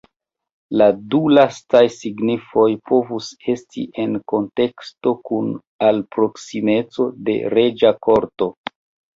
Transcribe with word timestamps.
La 0.81 0.85
du 1.13 1.19
lastaj 1.33 1.81
signifoj 1.95 2.65
povus 2.91 3.29
esti 3.53 3.85
en 4.05 4.17
kunteksto 4.33 5.13
kun 5.31 5.53
al 5.91 6.03
proksimeco 6.17 7.09
de 7.29 7.37
reĝa 7.57 7.97
korto. 8.09 8.51